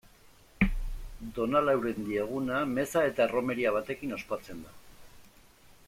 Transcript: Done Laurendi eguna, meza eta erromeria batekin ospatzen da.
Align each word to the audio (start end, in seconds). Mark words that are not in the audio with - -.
Done 1.35 1.61
Laurendi 1.67 2.17
eguna, 2.23 2.63
meza 2.79 3.05
eta 3.11 3.27
erromeria 3.29 3.75
batekin 3.79 4.17
ospatzen 4.21 4.65
da. 4.69 4.75